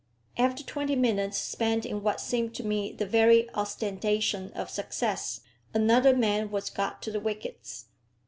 After 0.35 0.63
twenty 0.63 0.95
minutes 0.95 1.37
spent 1.37 1.85
in 1.85 2.01
what 2.01 2.19
seemed 2.19 2.55
to 2.55 2.63
me 2.63 2.91
the 2.91 3.05
very 3.05 3.47
ostentation 3.51 4.51
of 4.53 4.67
success, 4.71 5.41
another 5.75 6.15
man 6.15 6.49
was 6.49 6.71
got 6.71 7.03
to 7.03 7.11
the 7.11 7.19
wickets. 7.19 7.85